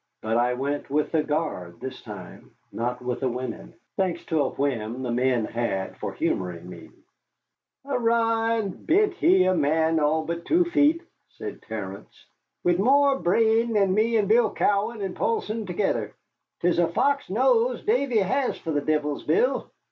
But 0.23 0.37
I 0.37 0.55
went 0.55 0.89
with 0.89 1.11
the 1.11 1.21
guard 1.21 1.79
this 1.79 2.01
time, 2.01 2.55
not 2.71 3.03
with 3.03 3.19
the 3.19 3.29
women, 3.29 3.75
thanks 3.97 4.25
to 4.25 4.41
a 4.41 4.49
whim 4.49 5.03
the 5.03 5.11
men 5.11 5.45
had 5.45 5.95
for 5.97 6.11
humoring 6.11 6.67
me. 6.67 6.89
"Arrah, 7.85 8.57
and 8.59 8.87
beant 8.87 9.13
he 9.13 9.43
a 9.43 9.53
man 9.53 9.99
all 9.99 10.25
but 10.25 10.43
two 10.45 10.65
feet," 10.65 11.03
said 11.29 11.61
Terence, 11.61 12.25
"wid 12.63 12.79
more 12.79 13.19
brain 13.19 13.73
than 13.73 13.93
me 13.93 14.17
an' 14.17 14.25
Bill 14.25 14.51
Cowan 14.51 15.03
and 15.03 15.15
Poulsson 15.15 15.67
togither? 15.67 16.13
'Tis 16.61 16.79
a 16.79 16.87
fox's 16.87 17.29
nose 17.29 17.83
Davy 17.83 18.17
has 18.17 18.57
for 18.57 18.71
the 18.71 18.81
divils, 18.81 19.21
Bill. 19.21 19.69